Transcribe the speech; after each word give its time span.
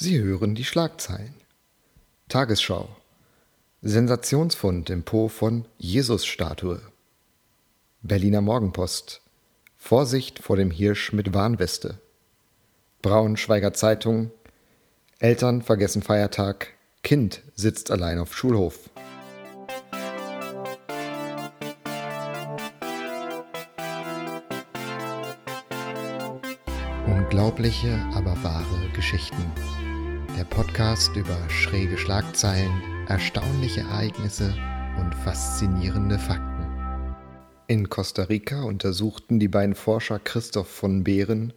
Sie 0.00 0.20
hören 0.20 0.54
die 0.54 0.64
Schlagzeilen. 0.64 1.34
Tagesschau. 2.28 2.88
Sensationsfund 3.82 4.90
im 4.90 5.02
Po 5.02 5.26
von 5.26 5.64
Jesus-Statue. 5.76 6.80
Berliner 8.02 8.40
Morgenpost. 8.40 9.22
Vorsicht 9.76 10.38
vor 10.38 10.56
dem 10.56 10.70
Hirsch 10.70 11.12
mit 11.12 11.34
Warnweste. 11.34 12.00
Braunschweiger 13.02 13.72
Zeitung. 13.74 14.30
Eltern 15.18 15.62
vergessen 15.62 16.02
Feiertag. 16.02 16.74
Kind 17.02 17.42
sitzt 17.56 17.90
allein 17.90 18.20
auf 18.20 18.36
Schulhof. 18.36 18.90
Unglaubliche, 27.04 28.00
aber 28.14 28.40
wahre 28.44 28.88
Geschichten. 28.94 29.52
Der 30.38 30.44
Podcast 30.44 31.16
über 31.16 31.36
schräge 31.50 31.98
Schlagzeilen, 31.98 32.70
erstaunliche 33.08 33.80
Ereignisse 33.80 34.54
und 34.96 35.12
faszinierende 35.12 36.16
Fakten. 36.16 37.16
In 37.66 37.88
Costa 37.88 38.22
Rica 38.22 38.62
untersuchten 38.62 39.40
die 39.40 39.48
beiden 39.48 39.74
Forscher 39.74 40.20
Christoph 40.20 40.68
von 40.68 41.02
Behren 41.02 41.54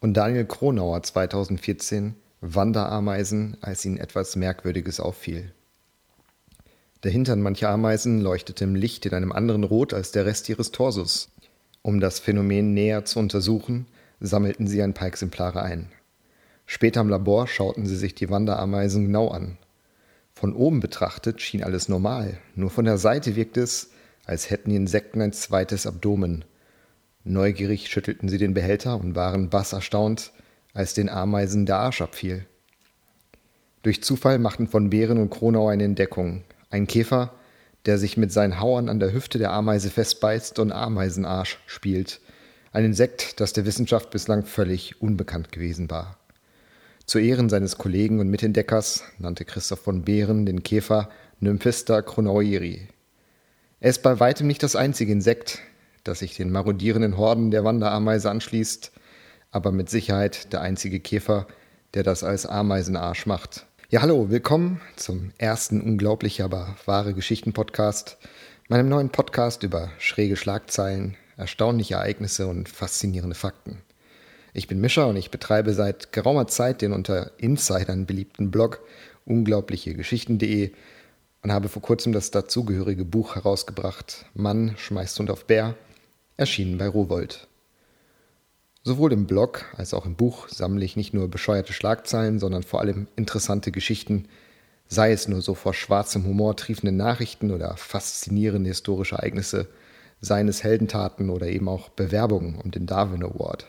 und 0.00 0.14
Daniel 0.14 0.44
Kronauer 0.44 1.04
2014 1.04 2.16
Wanderameisen, 2.40 3.58
als 3.60 3.84
ihnen 3.84 3.96
etwas 3.96 4.34
Merkwürdiges 4.34 4.98
auffiel. 4.98 5.52
Der 7.04 7.12
Hintern 7.12 7.40
mancher 7.40 7.70
Ameisen 7.70 8.20
leuchtete 8.20 8.64
im 8.64 8.74
Licht 8.74 9.06
in 9.06 9.14
einem 9.14 9.30
anderen 9.30 9.62
Rot 9.62 9.94
als 9.94 10.10
der 10.10 10.26
Rest 10.26 10.48
ihres 10.48 10.72
Torsos. 10.72 11.30
Um 11.82 12.00
das 12.00 12.18
Phänomen 12.18 12.74
näher 12.74 13.04
zu 13.04 13.20
untersuchen, 13.20 13.86
sammelten 14.18 14.66
sie 14.66 14.82
ein 14.82 14.94
paar 14.94 15.06
Exemplare 15.06 15.62
ein. 15.62 15.92
Später 16.66 17.00
im 17.00 17.08
Labor 17.08 17.46
schauten 17.46 17.86
sie 17.86 17.96
sich 17.96 18.14
die 18.14 18.28
Wanderameisen 18.28 19.06
genau 19.06 19.28
an. 19.28 19.56
Von 20.34 20.52
oben 20.52 20.80
betrachtet 20.80 21.40
schien 21.40 21.64
alles 21.64 21.88
normal, 21.88 22.38
nur 22.54 22.70
von 22.70 22.84
der 22.84 22.98
Seite 22.98 23.36
wirkte 23.36 23.60
es, 23.60 23.90
als 24.26 24.50
hätten 24.50 24.70
die 24.70 24.76
Insekten 24.76 25.22
ein 25.22 25.32
zweites 25.32 25.86
Abdomen. 25.86 26.44
Neugierig 27.24 27.88
schüttelten 27.88 28.28
sie 28.28 28.38
den 28.38 28.52
Behälter 28.52 28.98
und 29.00 29.14
waren 29.14 29.48
bass 29.48 29.72
erstaunt, 29.72 30.32
als 30.74 30.92
den 30.92 31.08
Ameisen 31.08 31.64
der 31.64 31.78
Arsch 31.78 32.02
abfiel. 32.02 32.44
Durch 33.82 34.02
Zufall 34.02 34.38
machten 34.38 34.66
von 34.66 34.90
Bären 34.90 35.18
und 35.18 35.30
Kronau 35.30 35.68
eine 35.68 35.84
Entdeckung. 35.84 36.42
Ein 36.70 36.86
Käfer, 36.86 37.32
der 37.86 37.98
sich 37.98 38.16
mit 38.16 38.32
seinen 38.32 38.60
Hauern 38.60 38.88
an 38.88 38.98
der 38.98 39.12
Hüfte 39.12 39.38
der 39.38 39.52
Ameise 39.52 39.90
festbeißt 39.90 40.58
und 40.58 40.72
Ameisenarsch 40.72 41.60
spielt. 41.66 42.20
Ein 42.72 42.84
Insekt, 42.84 43.40
das 43.40 43.52
der 43.52 43.64
Wissenschaft 43.64 44.10
bislang 44.10 44.44
völlig 44.44 45.00
unbekannt 45.00 45.52
gewesen 45.52 45.88
war. 45.88 46.18
Zu 47.06 47.20
Ehren 47.20 47.48
seines 47.48 47.78
Kollegen 47.78 48.18
und 48.18 48.28
Mitentdeckers 48.30 49.04
nannte 49.20 49.44
Christoph 49.44 49.78
von 49.78 50.02
Behren 50.02 50.44
den 50.44 50.64
Käfer 50.64 51.08
Nymphista 51.38 52.02
chronaueri. 52.02 52.88
Er 53.78 53.90
ist 53.90 54.02
bei 54.02 54.18
weitem 54.18 54.48
nicht 54.48 54.64
das 54.64 54.74
einzige 54.74 55.12
Insekt, 55.12 55.60
das 56.02 56.18
sich 56.18 56.34
den 56.34 56.50
marodierenden 56.50 57.16
Horden 57.16 57.52
der 57.52 57.62
Wanderameise 57.62 58.28
anschließt, 58.28 58.90
aber 59.52 59.70
mit 59.70 59.88
Sicherheit 59.88 60.52
der 60.52 60.62
einzige 60.62 60.98
Käfer, 60.98 61.46
der 61.94 62.02
das 62.02 62.24
als 62.24 62.44
Ameisenarsch 62.44 63.24
macht. 63.26 63.66
Ja, 63.88 64.02
hallo, 64.02 64.28
willkommen 64.28 64.80
zum 64.96 65.30
ersten 65.38 65.80
unglaublich, 65.80 66.42
aber 66.42 66.74
wahre 66.86 67.14
Geschichten-Podcast, 67.14 68.18
meinem 68.68 68.88
neuen 68.88 69.10
Podcast 69.10 69.62
über 69.62 69.90
schräge 69.98 70.34
Schlagzeilen, 70.34 71.16
erstaunliche 71.36 71.94
Ereignisse 71.94 72.48
und 72.48 72.68
faszinierende 72.68 73.36
Fakten. 73.36 73.82
Ich 74.56 74.68
bin 74.68 74.80
Mischer 74.80 75.06
und 75.06 75.16
ich 75.16 75.30
betreibe 75.30 75.74
seit 75.74 76.14
geraumer 76.14 76.46
Zeit 76.46 76.80
den 76.80 76.94
unter 76.94 77.30
Insidern 77.36 78.06
beliebten 78.06 78.50
Blog 78.50 78.80
unglaublichegeschichten.de 79.26 80.72
und 81.42 81.52
habe 81.52 81.68
vor 81.68 81.82
kurzem 81.82 82.14
das 82.14 82.30
dazugehörige 82.30 83.04
Buch 83.04 83.34
herausgebracht, 83.34 84.24
Mann 84.32 84.74
schmeißt 84.78 85.18
Hund 85.18 85.30
auf 85.30 85.44
Bär, 85.44 85.74
erschienen 86.38 86.78
bei 86.78 86.88
Rowold. 86.88 87.48
Sowohl 88.82 89.12
im 89.12 89.26
Blog 89.26 89.66
als 89.76 89.92
auch 89.92 90.06
im 90.06 90.14
Buch 90.14 90.48
sammle 90.48 90.86
ich 90.86 90.96
nicht 90.96 91.12
nur 91.12 91.28
bescheuerte 91.28 91.74
Schlagzeilen, 91.74 92.38
sondern 92.38 92.62
vor 92.62 92.80
allem 92.80 93.08
interessante 93.14 93.70
Geschichten, 93.70 94.26
sei 94.88 95.12
es 95.12 95.28
nur 95.28 95.42
so 95.42 95.54
vor 95.54 95.74
schwarzem 95.74 96.24
Humor 96.24 96.56
triefende 96.56 96.92
Nachrichten 96.92 97.50
oder 97.50 97.76
faszinierende 97.76 98.70
historische 98.70 99.16
Ereignisse– 99.16 99.68
seines 100.20 100.64
Heldentaten 100.64 101.30
oder 101.30 101.46
eben 101.46 101.68
auch 101.68 101.90
Bewerbungen 101.90 102.56
um 102.56 102.70
den 102.70 102.86
Darwin 102.86 103.22
Award. 103.22 103.66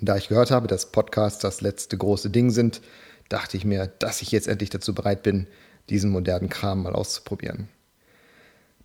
Und 0.00 0.08
da 0.08 0.16
ich 0.16 0.28
gehört 0.28 0.50
habe, 0.50 0.66
dass 0.66 0.90
Podcasts 0.90 1.40
das 1.40 1.60
letzte 1.60 1.98
große 1.98 2.30
Ding 2.30 2.50
sind, 2.50 2.80
dachte 3.28 3.56
ich 3.56 3.64
mir, 3.64 3.86
dass 3.98 4.22
ich 4.22 4.32
jetzt 4.32 4.48
endlich 4.48 4.70
dazu 4.70 4.94
bereit 4.94 5.22
bin, 5.22 5.46
diesen 5.90 6.10
modernen 6.10 6.48
Kram 6.48 6.82
mal 6.82 6.94
auszuprobieren. 6.94 7.68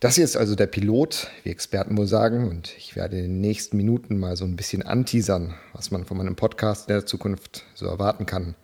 Das 0.02 0.16
hier 0.16 0.26
ist 0.26 0.36
also 0.36 0.56
der 0.56 0.68
Pilot, 0.68 1.30
wie 1.44 1.50
Experten 1.52 1.98
wohl 1.98 2.06
sagen, 2.06 2.50
und 2.50 2.74
ich 2.78 2.98
werde 2.98 3.18
in 3.18 3.24
den 3.24 3.42
nächsten 3.42 3.78
Minuten 3.78 4.20
mal 4.20 4.36
so 4.36 4.44
ein 4.44 4.58
bisschen 4.58 4.84
anteasern, 4.84 5.56
was 5.72 5.90
man 5.90 6.06
von 6.06 6.18
meinem 6.18 6.36
Podcast 6.36 6.90
in 6.90 6.96
der 6.96 7.06
Zukunft 7.06 7.64
so 7.76 7.86
erwarten 7.86 8.26
kann. 8.26 8.56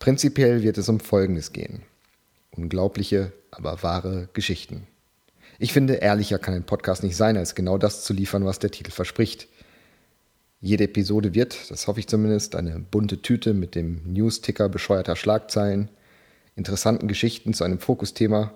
Prinzipiell 0.00 0.62
wird 0.62 0.76
es 0.76 0.88
um 0.88 0.98
Folgendes 0.98 1.52
gehen. 1.52 1.82
Unglaubliche, 2.50 3.32
aber 3.52 3.82
wahre 3.84 4.28
Geschichten. 4.32 4.88
Ich 5.60 5.72
finde, 5.72 5.94
ehrlicher 5.94 6.38
kann 6.38 6.54
ein 6.54 6.66
Podcast 6.66 7.04
nicht 7.04 7.16
sein, 7.16 7.36
als 7.36 7.54
genau 7.54 7.78
das 7.78 8.04
zu 8.04 8.12
liefern, 8.12 8.44
was 8.44 8.58
der 8.58 8.70
Titel 8.70 8.90
verspricht. 8.90 9.48
Jede 10.60 10.84
Episode 10.84 11.34
wird, 11.34 11.70
das 11.70 11.86
hoffe 11.86 12.00
ich 12.00 12.08
zumindest, 12.08 12.56
eine 12.56 12.80
bunte 12.80 13.22
Tüte 13.22 13.54
mit 13.54 13.74
dem 13.74 14.00
News-Ticker 14.04 14.68
bescheuerter 14.68 15.14
Schlagzeilen, 15.14 15.88
interessanten 16.56 17.06
Geschichten 17.06 17.54
zu 17.54 17.64
einem 17.64 17.78
Fokusthema, 17.78 18.52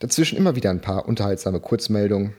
dazwischen 0.00 0.36
immer 0.36 0.54
wieder 0.54 0.70
ein 0.70 0.82
paar 0.82 1.08
unterhaltsame 1.08 1.60
Kurzmeldungen, 1.60 2.34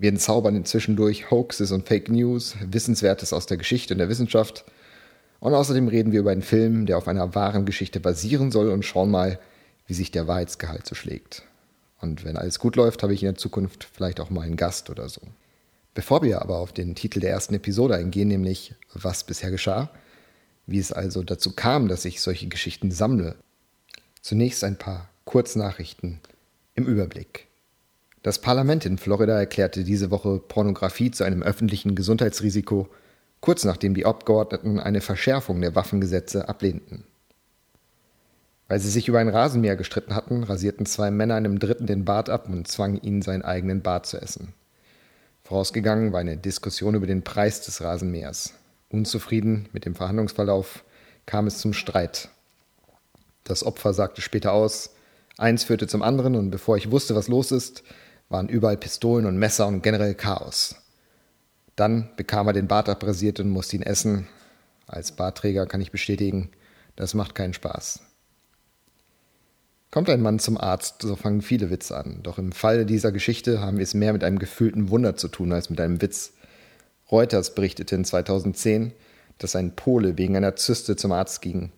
wir 0.00 0.08
entzaubern 0.08 0.56
inzwischen 0.56 0.96
durch 0.96 1.30
Hoaxes 1.30 1.72
und 1.72 1.86
Fake 1.86 2.08
News, 2.08 2.56
Wissenswertes 2.64 3.34
aus 3.34 3.44
der 3.44 3.58
Geschichte 3.58 3.92
und 3.92 3.98
der 3.98 4.08
Wissenschaft. 4.08 4.64
Und 5.40 5.52
außerdem 5.52 5.88
reden 5.88 6.10
wir 6.10 6.20
über 6.20 6.30
einen 6.30 6.40
Film, 6.40 6.86
der 6.86 6.96
auf 6.96 7.06
einer 7.06 7.34
wahren 7.34 7.66
Geschichte 7.66 8.00
basieren 8.00 8.50
soll 8.50 8.70
und 8.70 8.86
schauen 8.86 9.10
mal, 9.10 9.38
wie 9.86 9.92
sich 9.92 10.10
der 10.10 10.26
Wahrheitsgehalt 10.26 10.86
so 10.86 10.94
schlägt. 10.94 11.42
Und 12.00 12.24
wenn 12.24 12.38
alles 12.38 12.58
gut 12.58 12.76
läuft, 12.76 13.02
habe 13.02 13.12
ich 13.12 13.22
in 13.22 13.26
der 13.26 13.34
Zukunft 13.34 13.86
vielleicht 13.92 14.20
auch 14.20 14.30
mal 14.30 14.40
einen 14.40 14.56
Gast 14.56 14.88
oder 14.88 15.06
so. 15.10 15.20
Bevor 15.94 16.22
wir 16.22 16.40
aber 16.40 16.58
auf 16.58 16.72
den 16.72 16.94
Titel 16.94 17.20
der 17.20 17.30
ersten 17.30 17.54
Episode 17.54 17.96
eingehen, 17.96 18.28
nämlich 18.28 18.74
was 18.94 19.24
bisher 19.24 19.50
geschah, 19.50 19.90
wie 20.66 20.78
es 20.78 20.92
also 20.92 21.22
dazu 21.22 21.52
kam, 21.52 21.88
dass 21.88 22.04
ich 22.04 22.20
solche 22.20 22.46
Geschichten 22.46 22.90
sammle, 22.90 23.34
zunächst 24.22 24.62
ein 24.62 24.78
paar 24.78 25.08
Kurznachrichten 25.24 26.20
im 26.74 26.86
Überblick. 26.86 27.48
Das 28.22 28.40
Parlament 28.40 28.84
in 28.84 28.98
Florida 28.98 29.38
erklärte 29.38 29.82
diese 29.82 30.10
Woche 30.10 30.38
Pornografie 30.38 31.10
zu 31.10 31.24
einem 31.24 31.42
öffentlichen 31.42 31.94
Gesundheitsrisiko, 31.94 32.88
kurz 33.40 33.64
nachdem 33.64 33.94
die 33.94 34.04
Abgeordneten 34.04 34.78
eine 34.78 35.00
Verschärfung 35.00 35.60
der 35.60 35.74
Waffengesetze 35.74 36.48
ablehnten. 36.48 37.04
Weil 38.68 38.78
sie 38.78 38.90
sich 38.90 39.08
über 39.08 39.18
ein 39.18 39.28
Rasenmäher 39.28 39.74
gestritten 39.74 40.14
hatten, 40.14 40.44
rasierten 40.44 40.86
zwei 40.86 41.10
Männer 41.10 41.34
einem 41.34 41.58
Dritten 41.58 41.86
den 41.86 42.04
Bart 42.04 42.28
ab 42.30 42.48
und 42.48 42.68
zwangen 42.68 43.00
ihn, 43.02 43.22
seinen 43.22 43.42
eigenen 43.42 43.82
Bart 43.82 44.06
zu 44.06 44.20
essen. 44.20 44.52
Vorausgegangen 45.50 46.12
war 46.12 46.20
eine 46.20 46.36
Diskussion 46.36 46.94
über 46.94 47.08
den 47.08 47.24
Preis 47.24 47.60
des 47.62 47.82
Rasenmähers. 47.82 48.54
Unzufrieden 48.88 49.68
mit 49.72 49.84
dem 49.84 49.96
Verhandlungsverlauf 49.96 50.84
kam 51.26 51.48
es 51.48 51.58
zum 51.58 51.72
Streit. 51.72 52.28
Das 53.42 53.66
Opfer 53.66 53.92
sagte 53.92 54.22
später 54.22 54.52
aus, 54.52 54.90
eins 55.38 55.64
führte 55.64 55.88
zum 55.88 56.02
anderen 56.02 56.36
und 56.36 56.52
bevor 56.52 56.76
ich 56.76 56.92
wusste, 56.92 57.16
was 57.16 57.26
los 57.26 57.50
ist, 57.50 57.82
waren 58.28 58.48
überall 58.48 58.76
Pistolen 58.76 59.26
und 59.26 59.38
Messer 59.38 59.66
und 59.66 59.82
generell 59.82 60.14
Chaos. 60.14 60.76
Dann 61.74 62.10
bekam 62.14 62.46
er 62.46 62.52
den 62.52 62.68
Bart 62.68 62.88
abrasiert 62.88 63.40
und 63.40 63.50
musste 63.50 63.74
ihn 63.74 63.82
essen. 63.82 64.28
Als 64.86 65.10
Bartträger 65.10 65.66
kann 65.66 65.80
ich 65.80 65.90
bestätigen, 65.90 66.52
das 66.94 67.14
macht 67.14 67.34
keinen 67.34 67.54
Spaß. 67.54 68.02
Kommt 69.90 70.08
ein 70.08 70.22
Mann 70.22 70.38
zum 70.38 70.56
Arzt, 70.56 71.02
so 71.02 71.16
fangen 71.16 71.42
viele 71.42 71.70
Witze 71.70 71.96
an. 71.96 72.20
Doch 72.22 72.38
im 72.38 72.52
Fall 72.52 72.86
dieser 72.86 73.10
Geschichte 73.10 73.60
haben 73.60 73.78
wir 73.78 73.82
es 73.82 73.94
mehr 73.94 74.12
mit 74.12 74.22
einem 74.22 74.38
gefühlten 74.38 74.88
Wunder 74.88 75.16
zu 75.16 75.26
tun 75.26 75.52
als 75.52 75.68
mit 75.68 75.80
einem 75.80 76.00
Witz. 76.00 76.32
Reuters 77.10 77.56
berichtete 77.56 77.96
in 77.96 78.04
2010, 78.04 78.92
dass 79.38 79.56
ein 79.56 79.74
Pole 79.74 80.16
wegen 80.16 80.36
einer 80.36 80.54
Zyste 80.54 80.94
zum 80.94 81.10
Arzt 81.10 81.42
ging. 81.42 81.72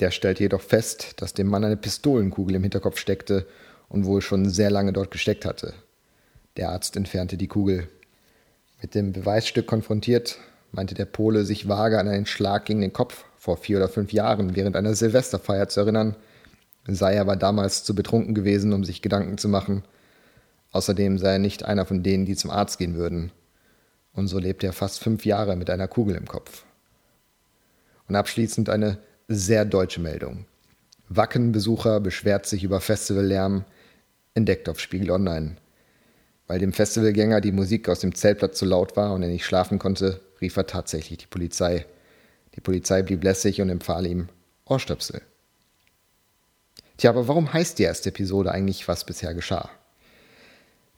Der 0.00 0.10
stellte 0.10 0.42
jedoch 0.42 0.62
fest, 0.62 1.20
dass 1.20 1.34
dem 1.34 1.48
Mann 1.48 1.62
eine 1.62 1.76
Pistolenkugel 1.76 2.56
im 2.56 2.62
Hinterkopf 2.62 2.98
steckte 2.98 3.46
und 3.90 4.06
wohl 4.06 4.22
schon 4.22 4.48
sehr 4.48 4.70
lange 4.70 4.94
dort 4.94 5.10
gesteckt 5.10 5.44
hatte. 5.44 5.74
Der 6.56 6.70
Arzt 6.70 6.96
entfernte 6.96 7.36
die 7.36 7.48
Kugel. 7.48 7.88
Mit 8.80 8.94
dem 8.94 9.12
Beweisstück 9.12 9.66
konfrontiert, 9.66 10.38
meinte 10.72 10.94
der 10.94 11.04
Pole, 11.04 11.44
sich 11.44 11.68
vage 11.68 11.98
an 11.98 12.08
einen 12.08 12.24
Schlag 12.24 12.64
gegen 12.64 12.80
den 12.80 12.94
Kopf 12.94 13.24
vor 13.36 13.58
vier 13.58 13.76
oder 13.76 13.90
fünf 13.90 14.14
Jahren 14.14 14.56
während 14.56 14.76
einer 14.76 14.94
Silvesterfeier 14.94 15.68
zu 15.68 15.80
erinnern– 15.80 16.16
sei 16.86 17.20
aber 17.20 17.36
damals 17.36 17.84
zu 17.84 17.94
betrunken 17.94 18.34
gewesen, 18.34 18.72
um 18.72 18.84
sich 18.84 19.02
Gedanken 19.02 19.38
zu 19.38 19.48
machen. 19.48 19.84
Außerdem 20.72 21.18
sei 21.18 21.32
er 21.32 21.38
nicht 21.38 21.64
einer 21.64 21.86
von 21.86 22.02
denen, 22.02 22.26
die 22.26 22.36
zum 22.36 22.50
Arzt 22.50 22.78
gehen 22.78 22.94
würden. 22.94 23.32
Und 24.12 24.28
so 24.28 24.38
lebte 24.38 24.66
er 24.66 24.72
fast 24.72 25.00
fünf 25.00 25.24
Jahre 25.24 25.56
mit 25.56 25.70
einer 25.70 25.88
Kugel 25.88 26.16
im 26.16 26.26
Kopf. 26.26 26.64
Und 28.08 28.16
abschließend 28.16 28.68
eine 28.68 28.98
Sehr 29.28 29.64
deutsche 29.64 30.00
Meldung. 30.00 30.46
Wacken-Besucher 31.08 32.00
beschwert 32.00 32.46
sich 32.46 32.64
über 32.64 32.80
Festivallärm, 32.80 33.64
entdeckt 34.34 34.68
auf 34.68 34.80
Spiegel 34.80 35.10
Online. 35.10 35.56
Weil 36.46 36.58
dem 36.58 36.72
Festivalgänger 36.72 37.40
die 37.40 37.52
Musik 37.52 37.88
aus 37.88 38.00
dem 38.00 38.14
Zeltplatz 38.14 38.58
zu 38.58 38.64
laut 38.64 38.96
war 38.96 39.14
und 39.14 39.22
er 39.22 39.28
nicht 39.28 39.44
schlafen 39.44 39.78
konnte, 39.78 40.20
rief 40.40 40.56
er 40.56 40.66
tatsächlich 40.66 41.18
die 41.18 41.26
Polizei. 41.26 41.86
Die 42.56 42.60
Polizei 42.60 43.02
blieb 43.02 43.22
lässig 43.22 43.60
und 43.60 43.68
empfahl 43.70 44.06
ihm 44.06 44.28
Ohrstöpsel. 44.64 45.22
Tja, 47.00 47.08
aber 47.08 47.28
warum 47.28 47.50
heißt 47.50 47.78
die 47.78 47.84
erste 47.84 48.10
Episode 48.10 48.52
eigentlich, 48.52 48.86
was 48.86 49.06
bisher 49.06 49.32
geschah? 49.32 49.70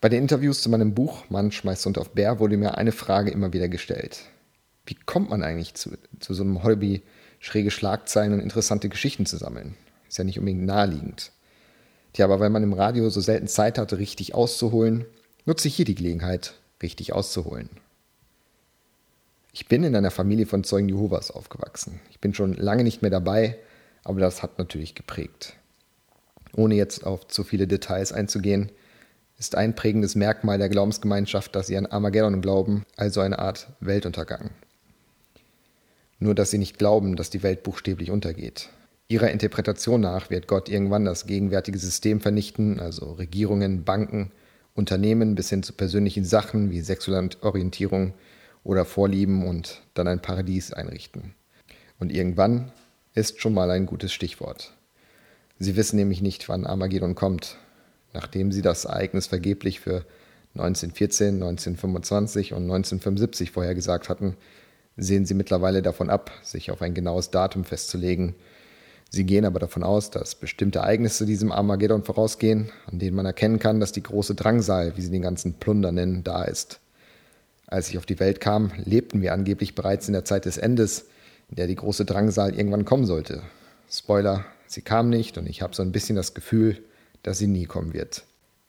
Bei 0.00 0.08
den 0.08 0.22
Interviews 0.22 0.60
zu 0.60 0.68
meinem 0.68 0.94
Buch 0.94 1.30
Mann 1.30 1.52
schmeißt 1.52 1.86
Hund 1.86 1.96
auf 1.96 2.10
Bär 2.10 2.40
wurde 2.40 2.56
mir 2.56 2.76
eine 2.76 2.90
Frage 2.90 3.30
immer 3.30 3.52
wieder 3.52 3.68
gestellt. 3.68 4.22
Wie 4.84 4.96
kommt 4.96 5.30
man 5.30 5.44
eigentlich 5.44 5.74
zu, 5.74 5.90
zu 6.18 6.34
so 6.34 6.42
einem 6.42 6.64
Hobby, 6.64 7.02
schräge 7.38 7.70
Schlagzeilen 7.70 8.32
und 8.32 8.40
interessante 8.40 8.88
Geschichten 8.88 9.26
zu 9.26 9.36
sammeln? 9.36 9.76
Ist 10.08 10.18
ja 10.18 10.24
nicht 10.24 10.40
unbedingt 10.40 10.64
naheliegend. 10.64 11.30
Tja, 12.14 12.24
aber 12.24 12.40
weil 12.40 12.50
man 12.50 12.64
im 12.64 12.72
Radio 12.72 13.08
so 13.08 13.20
selten 13.20 13.46
Zeit 13.46 13.78
hatte, 13.78 13.98
richtig 13.98 14.34
auszuholen, 14.34 15.04
nutze 15.44 15.68
ich 15.68 15.76
hier 15.76 15.84
die 15.84 15.94
Gelegenheit, 15.94 16.54
richtig 16.82 17.12
auszuholen. 17.12 17.70
Ich 19.52 19.68
bin 19.68 19.84
in 19.84 19.94
einer 19.94 20.10
Familie 20.10 20.46
von 20.46 20.64
Zeugen 20.64 20.88
Jehovas 20.88 21.30
aufgewachsen. 21.30 22.00
Ich 22.10 22.18
bin 22.18 22.34
schon 22.34 22.54
lange 22.54 22.82
nicht 22.82 23.02
mehr 23.02 23.10
dabei, 23.12 23.56
aber 24.02 24.18
das 24.18 24.42
hat 24.42 24.58
natürlich 24.58 24.96
geprägt. 24.96 25.58
Ohne 26.56 26.74
jetzt 26.74 27.04
auf 27.06 27.28
zu 27.28 27.44
viele 27.44 27.66
Details 27.66 28.12
einzugehen, 28.12 28.70
ist 29.38 29.56
ein 29.56 29.74
prägendes 29.74 30.14
Merkmal 30.14 30.58
der 30.58 30.68
Glaubensgemeinschaft, 30.68 31.56
dass 31.56 31.66
sie 31.66 31.76
an 31.76 31.86
Armageddon 31.86 32.42
glauben, 32.42 32.84
also 32.96 33.20
eine 33.20 33.38
Art 33.38 33.68
Weltuntergang. 33.80 34.50
Nur 36.18 36.34
dass 36.34 36.50
sie 36.50 36.58
nicht 36.58 36.78
glauben, 36.78 37.16
dass 37.16 37.30
die 37.30 37.42
Welt 37.42 37.62
buchstäblich 37.62 38.10
untergeht. 38.10 38.68
Ihrer 39.08 39.30
Interpretation 39.30 40.00
nach 40.00 40.30
wird 40.30 40.46
Gott 40.46 40.68
irgendwann 40.68 41.04
das 41.04 41.26
gegenwärtige 41.26 41.78
System 41.78 42.20
vernichten, 42.20 42.78
also 42.78 43.12
Regierungen, 43.12 43.84
Banken, 43.84 44.30
Unternehmen 44.74 45.34
bis 45.34 45.50
hin 45.50 45.62
zu 45.62 45.72
persönlichen 45.72 46.24
Sachen 46.24 46.70
wie 46.70 46.80
sexuelle 46.80 47.30
Orientierung 47.40 48.14
oder 48.64 48.84
Vorlieben 48.84 49.46
und 49.46 49.82
dann 49.94 50.08
ein 50.08 50.22
Paradies 50.22 50.72
einrichten. 50.72 51.34
Und 51.98 52.12
irgendwann 52.12 52.72
ist 53.14 53.40
schon 53.40 53.54
mal 53.54 53.70
ein 53.70 53.86
gutes 53.86 54.12
Stichwort. 54.12 54.72
Sie 55.62 55.76
wissen 55.76 55.94
nämlich 55.94 56.20
nicht, 56.22 56.48
wann 56.48 56.66
Armageddon 56.66 57.14
kommt. 57.14 57.56
Nachdem 58.12 58.50
sie 58.50 58.62
das 58.62 58.84
Ereignis 58.84 59.28
vergeblich 59.28 59.78
für 59.78 60.04
1914, 60.54 61.34
1925 61.34 62.52
und 62.52 62.64
1975 62.64 63.52
vorhergesagt 63.52 64.08
hatten, 64.08 64.36
sehen 64.96 65.24
sie 65.24 65.34
mittlerweile 65.34 65.80
davon 65.80 66.10
ab, 66.10 66.32
sich 66.42 66.72
auf 66.72 66.82
ein 66.82 66.94
genaues 66.94 67.30
Datum 67.30 67.62
festzulegen. 67.62 68.34
Sie 69.08 69.22
gehen 69.22 69.44
aber 69.44 69.60
davon 69.60 69.84
aus, 69.84 70.10
dass 70.10 70.34
bestimmte 70.34 70.80
Ereignisse 70.80 71.26
diesem 71.26 71.52
Armageddon 71.52 72.02
vorausgehen, 72.02 72.72
an 72.90 72.98
denen 72.98 73.14
man 73.14 73.26
erkennen 73.26 73.60
kann, 73.60 73.78
dass 73.78 73.92
die 73.92 74.02
große 74.02 74.34
Drangsal, 74.34 74.96
wie 74.96 75.02
sie 75.02 75.12
den 75.12 75.22
ganzen 75.22 75.54
Plunder 75.54 75.92
nennen, 75.92 76.24
da 76.24 76.42
ist. 76.42 76.80
Als 77.68 77.88
ich 77.88 77.98
auf 77.98 78.06
die 78.06 78.18
Welt 78.18 78.40
kam, 78.40 78.72
lebten 78.84 79.22
wir 79.22 79.32
angeblich 79.32 79.76
bereits 79.76 80.08
in 80.08 80.14
der 80.14 80.24
Zeit 80.24 80.44
des 80.44 80.58
Endes, 80.58 81.06
in 81.50 81.54
der 81.54 81.68
die 81.68 81.76
große 81.76 82.04
Drangsal 82.04 82.52
irgendwann 82.52 82.84
kommen 82.84 83.06
sollte. 83.06 83.42
Spoiler, 83.88 84.44
Sie 84.72 84.80
kam 84.80 85.10
nicht 85.10 85.36
und 85.36 85.46
ich 85.46 85.60
habe 85.60 85.74
so 85.74 85.82
ein 85.82 85.92
bisschen 85.92 86.16
das 86.16 86.32
Gefühl, 86.32 86.82
dass 87.22 87.36
sie 87.36 87.46
nie 87.46 87.66
kommen 87.66 87.92
wird. 87.92 88.24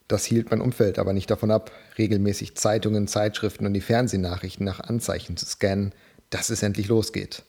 Das 0.09 0.25
hielt 0.25 0.51
mein 0.51 0.59
Umfeld 0.59 0.99
aber 0.99 1.13
nicht 1.13 1.31
davon 1.31 1.49
ab, 1.49 1.71
regelmäßig 1.97 2.55
Zeitungen, 2.55 3.07
Zeitschriften 3.07 3.65
und 3.65 3.73
die 3.73 3.79
Fernsehnachrichten 3.79 4.65
nach 4.65 4.81
Anzeichen 4.81 5.37
zu 5.37 5.45
scannen, 5.45 5.93
dass 6.29 6.49
es 6.49 6.61
endlich 6.61 6.89
losgeht. 6.89 7.43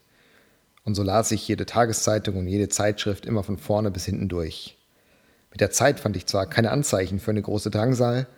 Und 0.84 0.94
so 0.94 1.02
las 1.02 1.32
ich 1.32 1.48
jede 1.48 1.66
Tageszeitung 1.66 2.36
und 2.36 2.46
jede 2.46 2.68
Zeitschrift 2.68 3.26
immer 3.26 3.42
von 3.42 3.58
vorne 3.58 3.90
bis 3.90 4.04
hinten 4.04 4.28
durch. 4.28 4.78
Mit 5.50 5.60
der 5.60 5.72
Zeit 5.72 5.98
fand 5.98 6.16
ich 6.16 6.26
zwar 6.26 6.48
keine 6.48 6.70
Anzeichen 6.70 7.18
für 7.18 7.32
eine 7.32 7.42
große 7.42 7.72
Drangsal, 7.72 8.28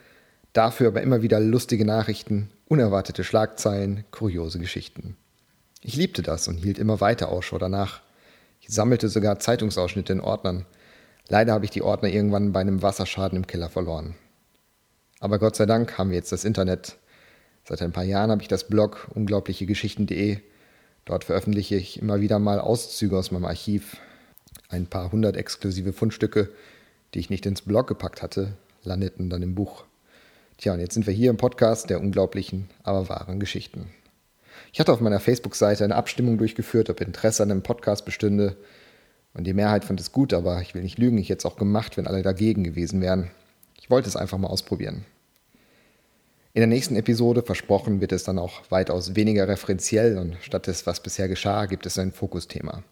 dafür 0.54 0.88
aber 0.88 1.02
immer 1.02 1.20
wieder 1.20 1.40
lustige 1.40 1.84
Nachrichten, 1.84 2.48
unerwartete 2.69 3.22
Schlagzeilen, 3.22 4.04
kuriose 4.12 4.60
Geschichten. 4.60 5.14
Ich 5.82 5.94
liebte 5.94 6.22
das 6.22 6.48
und 6.48 6.56
hielt 6.56 6.78
immer 6.78 7.02
weiter 7.02 7.28
Ausschau 7.28 7.58
danach. 7.58 8.00
Ich 8.68 8.74
sammelte 8.74 9.08
sogar 9.08 9.38
Zeitungsausschnitte 9.38 10.12
in 10.12 10.20
Ordnern. 10.20 10.66
Leider 11.28 11.52
habe 11.52 11.64
ich 11.64 11.70
die 11.70 11.82
Ordner 11.82 12.08
irgendwann 12.08 12.52
bei 12.52 12.60
einem 12.60 12.82
Wasserschaden 12.82 13.36
im 13.36 13.46
Keller 13.46 13.68
verloren. 13.68 14.16
Aber 15.20 15.38
Gott 15.38 15.54
sei 15.54 15.66
Dank 15.66 15.96
haben 15.98 16.10
wir 16.10 16.16
jetzt 16.16 16.32
das 16.32 16.44
Internet. 16.44 16.96
Seit 17.64 17.80
ein 17.80 17.92
paar 17.92 18.04
Jahren 18.04 18.30
habe 18.30 18.42
ich 18.42 18.48
das 18.48 18.68
Blog 18.68 19.08
unglaublichegeschichten.de. 19.14 20.38
Dort 21.04 21.24
veröffentliche 21.24 21.76
ich 21.76 22.00
immer 22.00 22.20
wieder 22.20 22.40
mal 22.40 22.58
Auszüge 22.58 23.16
aus 23.16 23.30
meinem 23.30 23.44
Archiv. 23.44 23.98
Ein 24.69 24.86
paar 24.86 25.12
hundert 25.12 25.36
exklusive 25.36 25.92
Fundstücke, 25.92 26.48
die 27.14 27.20
ich 27.20 27.30
nicht 27.30 27.46
ins 27.46 27.62
Blog 27.62 27.86
gepackt 27.86 28.20
hatte, 28.20 28.54
landeten 28.82 29.30
dann 29.30 29.42
im 29.42 29.54
Buch. 29.54 29.84
Tja, 30.58 30.74
und 30.74 30.80
jetzt 30.80 30.94
sind 30.94 31.06
wir 31.06 31.14
hier 31.14 31.30
im 31.30 31.36
Podcast 31.36 31.88
der 31.88 32.00
unglaublichen, 32.00 32.69
aber 32.82 33.08
wahren 33.08 33.38
Geschichten. 33.38 33.90
Ich 34.76 34.81
hatte 34.81 34.93
auf 34.93 35.00
meiner 35.00 35.20
Facebook-Seite 35.20 35.84
eine 35.84 35.94
Abstimmung 35.94 36.37
durchgeführt, 36.37 36.90
ob 36.90 37.00
Interesse 37.00 37.43
an 37.43 37.50
einem 37.50 37.62
Podcast 37.62 38.05
bestünde. 38.05 38.58
Und 39.32 39.44
die 39.44 39.55
Mehrheit 39.55 39.87
fand 39.87 39.99
es 40.00 40.12
gut, 40.12 40.34
aber 40.34 40.61
ich 40.61 40.75
will 40.75 40.82
nicht 40.82 40.99
lügen, 40.99 41.17
ich 41.17 41.31
hätte 41.31 41.38
es 41.38 41.50
auch 41.50 41.56
gemacht, 41.56 41.96
wenn 41.96 42.06
alle 42.06 42.20
dagegen 42.20 42.62
gewesen 42.62 43.00
wären. 43.00 43.31
Ich 43.81 43.88
wollte 43.88 44.06
es 44.06 44.17
einfach 44.17 44.37
mal 44.37 44.49
ausprobieren. 44.49 45.06
In 46.52 46.61
der 46.61 46.67
nächsten 46.67 46.94
Episode, 46.94 47.43
versprochen, 47.43 48.02
wird 48.02 48.12
es 48.12 48.25
dann 48.25 48.38
auch 48.38 48.70
weitaus 48.70 49.17
weniger 49.17 49.49
referenziell 49.49 50.19
und 50.19 50.37
statt 50.43 50.67
des, 50.67 50.87
was 50.87 51.02
bisher 51.02 51.29
geschah, 51.29 51.64
gibt 51.64 51.87
es 51.87 51.99
ein 51.99 52.12
Fokusthema. 52.12 52.82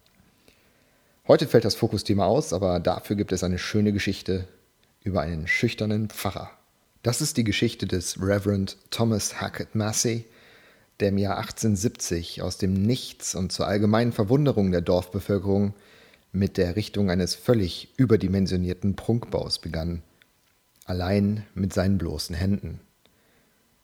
Heute 1.29 1.47
fällt 1.47 1.67
das 1.67 1.75
Fokusthema 1.75 2.25
aus, 2.25 2.55
aber 2.55 2.81
dafür 2.81 3.17
gibt 3.17 3.33
es 3.33 3.45
eine 3.45 3.59
schöne 3.59 3.93
Geschichte 3.93 4.49
über 5.03 5.21
einen 5.21 5.47
schüchternen 5.47 6.09
Pfarrer. 6.09 6.51
Das 7.03 7.21
ist 7.21 7.37
die 7.37 7.45
Geschichte 7.45 7.87
des 7.87 8.23
Reverend 8.23 8.79
Thomas 8.91 9.43
Hackett 9.43 9.75
Massey, 9.75 10.25
der 11.01 11.09
im 11.09 11.19
Jahr 11.19 11.39
1870 11.39 12.43
aus 12.43 12.59
dem 12.59 12.73
Nichts 12.75 13.35
und 13.35 13.53
zur 13.53 13.67
allgemeinen 13.67 14.13
Verwunderung 14.13 14.71
der 14.71 14.81
Dorfbevölkerung 14.81 15.75
mit 16.33 16.57
der 16.57 16.67
Errichtung 16.67 17.11
eines 17.11 17.35
völlig 17.35 17.93
überdimensionierten 17.97 18.97
Prunkbaus 18.97 19.59
begann, 19.59 20.03
allein 20.85 21.45
mit 21.55 21.73
seinen 21.73 21.99
bloßen 21.99 22.35
Händen. 22.35 22.81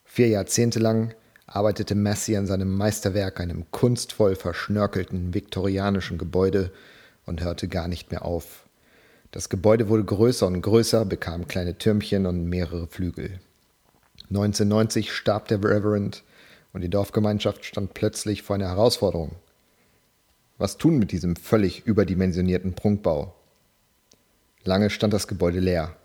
Vier 0.05 0.29
Jahrzehnte 0.29 0.79
lang 0.81 1.15
arbeitete 1.47 1.95
Massey 1.95 2.37
an 2.37 2.47
seinem 2.47 2.77
Meisterwerk, 2.77 3.41
einem 3.41 3.71
kunstvoll 3.71 4.37
verschnörkelten 4.37 5.35
viktorianischen 5.35 6.19
Gebäude, 6.19 6.73
und 7.27 7.43
hörte 7.43 7.69
gar 7.69 7.87
nicht 7.87 8.11
mehr 8.11 8.25
auf. 8.25 8.67
Das 9.31 9.49
Gebäude 9.49 9.89
wurde 9.89 10.05
größer 10.05 10.47
und 10.47 10.61
größer, 10.61 11.05
bekam 11.05 11.47
kleine 11.47 11.79
Türmchen 11.79 12.27
und 12.27 12.49
mehrere 12.49 12.89
Flügel. 12.89 13.39
1990 14.31 15.13
starb 15.13 15.47
der 15.49 15.63
Reverend 15.63 16.25
und 16.73 16.83
die 16.83 16.91
Dorfgemeinschaft 16.91 17.65
stand 17.65 17.95
plötzlich 17.95 18.43
vor 18.43 18.57
einer 18.57 18.69
Herausforderung. 18.69 19.37
Was 20.59 20.77
tun 20.77 20.99
mit 20.99 21.13
diesem 21.13 21.37
völlig 21.37 21.87
überdimensionierten 21.87 22.75
Prunkbau? 22.75 23.35
Lange 24.63 24.91
stand 24.91 25.13
das 25.13 25.27
Gebäude 25.27 25.59
leer. 25.59 25.97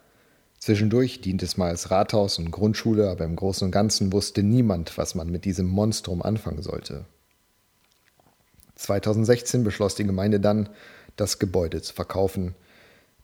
Zwischendurch 0.59 1.21
diente 1.21 1.45
es 1.45 1.57
mal 1.57 1.69
als 1.69 1.91
Rathaus 1.91 2.39
und 2.39 2.51
Grundschule, 2.51 3.09
aber 3.09 3.25
im 3.25 3.35
Großen 3.35 3.65
und 3.65 3.71
Ganzen 3.71 4.13
wusste 4.13 4.43
niemand, 4.43 4.97
was 4.97 5.13
man 5.13 5.29
mit 5.29 5.45
diesem 5.45 5.67
Monstrum 5.67 6.21
anfangen 6.21 6.63
sollte. 6.63 7.05
2016 8.75 9.63
beschloss 9.63 9.95
die 9.95 10.05
Gemeinde 10.05 10.39
dann, 10.39 10.69
das 11.15 11.39
Gebäude 11.39 11.81
zu 11.81 11.93
verkaufen. 11.93 12.55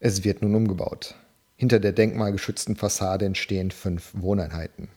Es 0.00 0.24
wird 0.24 0.42
nun 0.42 0.54
umgebaut. 0.54 1.14
Hinter 1.56 1.80
der 1.80 1.92
denkmalgeschützten 1.92 2.76
Fassade 2.76 3.24
entstehen 3.24 3.70
fünf 3.70 4.10
Wohneinheiten. 4.14 4.88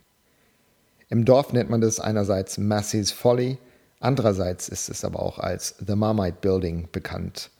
Im 1.10 1.26
Dorf 1.26 1.54
nennt 1.54 1.70
man 1.70 1.82
das 1.82 2.00
einerseits 2.00 2.58
Massey's 2.58 3.12
Folly, 3.12 3.58
andererseits 4.00 4.70
ist 4.70 4.90
es 4.90 5.06
aber 5.06 5.22
auch 5.22 5.38
als 5.38 5.76
The 5.86 5.96
Marmite 5.96 6.38
Building 6.42 6.90
bekannt, 6.92 7.52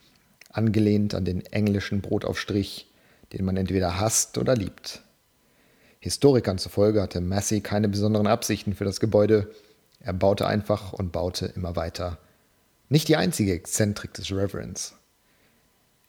angelehnt 0.52 1.14
an 1.14 1.26
den 1.26 1.46
englischen 1.46 2.02
Brotaufstrich, 2.02 2.92
den 3.34 3.46
man 3.46 3.58
entweder 3.58 4.00
hasst 4.00 4.38
oder 4.38 4.56
liebt. 4.56 5.02
Historikern 6.00 6.58
zufolge 6.58 7.02
hatte 7.02 7.22
Massey 7.22 7.62
keine 7.62 7.90
besonderen 7.90 8.28
Absichten 8.28 8.74
für 8.74 8.86
das 8.86 9.00
Gebäude, 9.00 9.52
er 10.00 10.14
baute 10.14 10.48
einfach 10.48 10.94
und 10.94 11.12
baute 11.12 11.48
immer 11.48 11.76
weiter. 11.76 12.20
Nicht 12.90 13.08
die 13.08 13.16
einzige 13.16 13.54
Exzentrik 13.54 14.14
des 14.14 14.32
Reverends. 14.32 14.96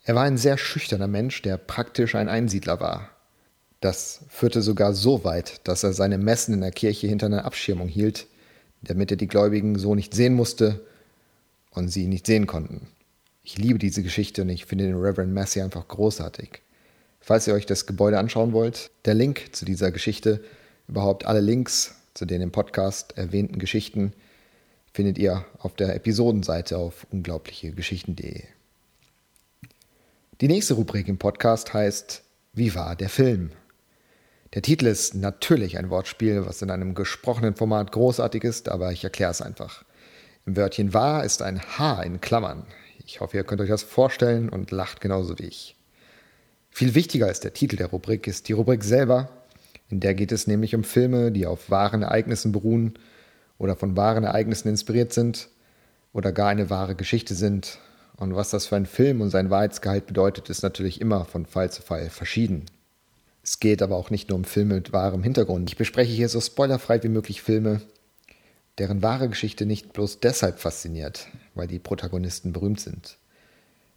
Er 0.04 0.14
war 0.14 0.24
ein 0.24 0.36
sehr 0.36 0.58
schüchterner 0.58 1.08
Mensch, 1.08 1.40
der 1.42 1.56
praktisch 1.56 2.14
ein 2.14 2.28
Einsiedler 2.28 2.78
war. 2.78 3.10
Das 3.80 4.20
führte 4.28 4.62
sogar 4.62 4.94
so 4.94 5.24
weit, 5.24 5.60
dass 5.64 5.84
er 5.84 5.92
seine 5.92 6.18
Messen 6.18 6.54
in 6.54 6.60
der 6.62 6.70
Kirche 6.70 7.06
hinter 7.06 7.26
einer 7.26 7.44
Abschirmung 7.44 7.88
hielt, 7.88 8.26
damit 8.82 9.10
er 9.10 9.16
die 9.16 9.28
Gläubigen 9.28 9.78
so 9.78 9.94
nicht 9.94 10.14
sehen 10.14 10.34
musste 10.34 10.84
und 11.70 11.88
sie 11.88 12.06
nicht 12.06 12.26
sehen 12.26 12.46
konnten. 12.46 12.88
Ich 13.42 13.58
liebe 13.58 13.78
diese 13.78 14.02
Geschichte 14.02 14.42
und 14.42 14.48
ich 14.48 14.64
finde 14.64 14.86
den 14.86 14.96
Reverend 14.96 15.32
Massey 15.32 15.62
einfach 15.62 15.86
großartig. 15.86 16.62
Falls 17.20 17.46
ihr 17.46 17.54
euch 17.54 17.66
das 17.66 17.86
Gebäude 17.86 18.18
anschauen 18.18 18.52
wollt, 18.52 18.90
der 19.04 19.14
Link 19.14 19.54
zu 19.54 19.64
dieser 19.64 19.90
Geschichte, 19.90 20.42
überhaupt 20.88 21.26
alle 21.26 21.40
Links 21.40 21.94
zu 22.14 22.24
den 22.24 22.40
im 22.40 22.52
Podcast 22.52 23.16
erwähnten 23.16 23.58
Geschichten, 23.58 24.12
findet 24.92 25.18
ihr 25.18 25.44
auf 25.58 25.74
der 25.74 25.94
Episodenseite 25.94 26.78
auf 26.78 27.06
unglaublichegeschichten.de. 27.10 28.42
Die 30.40 30.48
nächste 30.48 30.74
Rubrik 30.74 31.08
im 31.08 31.18
Podcast 31.18 31.74
heißt 31.74 32.22
Wie 32.52 32.74
war 32.74 32.96
der 32.96 33.10
Film? 33.10 33.50
Der 34.54 34.62
Titel 34.62 34.86
ist 34.86 35.14
natürlich 35.14 35.76
ein 35.76 35.90
Wortspiel, 35.90 36.46
was 36.46 36.62
in 36.62 36.70
einem 36.70 36.94
gesprochenen 36.94 37.56
Format 37.56 37.92
großartig 37.92 38.44
ist, 38.44 38.68
aber 38.68 38.92
ich 38.92 39.02
erkläre 39.02 39.30
es 39.30 39.42
einfach. 39.42 39.84
Im 40.46 40.56
Wörtchen 40.56 40.94
war 40.94 41.24
ist 41.24 41.42
ein 41.42 41.60
H 41.60 42.02
in 42.02 42.20
Klammern. 42.20 42.64
Ich 43.04 43.20
hoffe, 43.20 43.36
ihr 43.36 43.44
könnt 43.44 43.60
euch 43.60 43.68
das 43.68 43.82
vorstellen 43.82 44.48
und 44.48 44.70
lacht 44.70 45.00
genauso 45.00 45.38
wie 45.38 45.46
ich. 45.46 45.76
Viel 46.70 46.94
wichtiger 46.94 47.26
als 47.26 47.40
der 47.40 47.54
Titel 47.54 47.76
der 47.76 47.88
Rubrik 47.88 48.26
ist 48.26 48.48
die 48.48 48.52
Rubrik 48.52 48.84
selber. 48.84 49.30
In 49.88 50.00
der 50.00 50.14
geht 50.14 50.30
es 50.30 50.46
nämlich 50.46 50.74
um 50.74 50.84
Filme, 50.84 51.32
die 51.32 51.46
auf 51.46 51.70
wahren 51.70 52.02
Ereignissen 52.02 52.52
beruhen 52.52 52.98
oder 53.58 53.76
von 53.76 53.96
wahren 53.96 54.24
Ereignissen 54.24 54.68
inspiriert 54.68 55.12
sind 55.12 55.48
oder 56.12 56.32
gar 56.32 56.48
eine 56.48 56.70
wahre 56.70 56.94
Geschichte 56.94 57.34
sind. 57.34 57.78
Und 58.16 58.34
was 58.36 58.50
das 58.50 58.66
für 58.66 58.76
einen 58.76 58.86
Film 58.86 59.20
und 59.20 59.30
sein 59.30 59.50
Wahrheitsgehalt 59.50 60.06
bedeutet, 60.06 60.50
ist 60.50 60.62
natürlich 60.62 61.00
immer 61.00 61.24
von 61.24 61.46
Fall 61.46 61.70
zu 61.70 61.82
Fall 61.82 62.10
verschieden. 62.10 62.66
Es 63.46 63.60
geht 63.60 63.80
aber 63.80 63.94
auch 63.94 64.10
nicht 64.10 64.28
nur 64.28 64.38
um 64.38 64.44
Filme 64.44 64.74
mit 64.74 64.92
wahrem 64.92 65.22
Hintergrund. 65.22 65.70
Ich 65.70 65.76
bespreche 65.76 66.12
hier 66.12 66.28
so 66.28 66.40
spoilerfrei 66.40 67.00
wie 67.04 67.08
möglich 67.08 67.42
Filme, 67.42 67.80
deren 68.78 69.02
wahre 69.02 69.28
Geschichte 69.28 69.66
nicht 69.66 69.92
bloß 69.92 70.18
deshalb 70.18 70.58
fasziniert, 70.58 71.28
weil 71.54 71.68
die 71.68 71.78
Protagonisten 71.78 72.52
berühmt 72.52 72.80
sind. 72.80 73.18